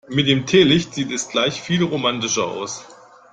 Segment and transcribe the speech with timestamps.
[0.09, 2.83] Mit dem Teelicht sieht es gleich viel romantischer aus.